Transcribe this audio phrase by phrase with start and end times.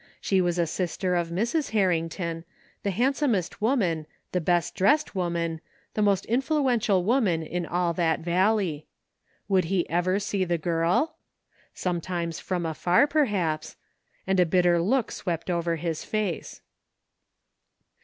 [0.19, 1.69] She was a sister of Mrs.
[1.77, 2.43] Harrington,
[2.81, 5.61] the handsomest woman, the best dressed woman,
[5.93, 8.87] the most influential woman in all that Valley.
[9.47, 11.17] Would he ever see the girl?
[11.75, 13.75] Sometimes, from afar perhaps—
[14.25, 16.61] and a bitter look swept over his face.